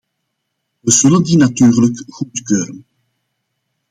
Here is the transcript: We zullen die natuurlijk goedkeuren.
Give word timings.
We 0.79 0.91
zullen 0.91 1.23
die 1.23 1.37
natuurlijk 1.37 2.03
goedkeuren. 2.07 2.85